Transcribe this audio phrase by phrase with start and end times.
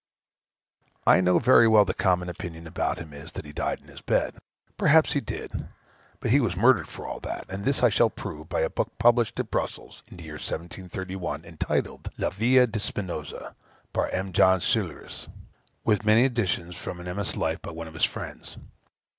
[1.05, 4.01] I know very well the common opinion about him is, that he died in his
[4.01, 4.39] bed.
[4.75, 5.67] Perhaps he did,
[6.19, 8.97] but he was murdered for all that; and this I shall prove by a book
[8.97, 13.53] published at Brussels, in the year 1731, entitled, La Via de Spinosa;
[13.93, 14.33] Par M.
[14.33, 15.27] Jean Colerus,
[15.83, 17.37] with many additions, from a MS.
[17.37, 18.57] life, by one of his friends.